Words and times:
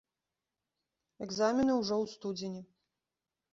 Экзамены 1.27 1.77
ўжо 1.83 1.95
ў 2.03 2.17
студзені. 2.17 2.61